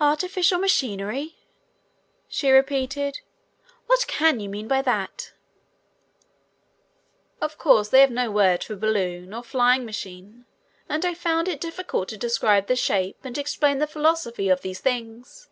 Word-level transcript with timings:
"Artificial 0.00 0.58
machinery?" 0.58 1.36
she 2.26 2.50
repeated. 2.50 3.20
"What 3.86 4.04
can 4.08 4.40
you 4.40 4.48
mean 4.48 4.66
by 4.66 4.82
that?" 4.82 5.34
Of 7.40 7.58
course 7.58 7.88
they 7.90 8.00
have 8.00 8.10
no 8.10 8.28
word 8.32 8.64
for 8.64 8.74
balloon 8.74 9.32
or 9.32 9.44
flying 9.44 9.84
machine, 9.84 10.46
and 10.88 11.04
I 11.04 11.14
found 11.14 11.46
it 11.46 11.60
difficult 11.60 12.08
to 12.08 12.16
describe 12.16 12.66
the 12.66 12.74
shape 12.74 13.18
and 13.22 13.38
explain 13.38 13.78
the 13.78 13.86
philosophy 13.86 14.48
of 14.48 14.62
these 14.62 14.80
things. 14.80 15.48